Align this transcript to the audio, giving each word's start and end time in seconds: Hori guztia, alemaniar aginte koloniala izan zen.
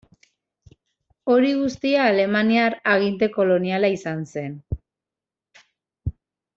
Hori 1.33 1.51
guztia, 1.59 2.07
alemaniar 2.13 2.77
aginte 2.95 3.29
koloniala 3.37 3.95
izan 4.01 4.27
zen. 4.35 4.59